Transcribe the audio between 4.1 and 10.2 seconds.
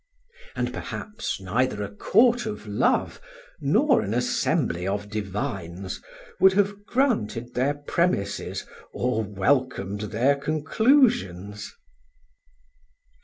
assembly of divines would have granted their premises or welcomed